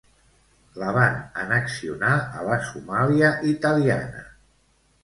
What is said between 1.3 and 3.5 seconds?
annexionar a la Somàlia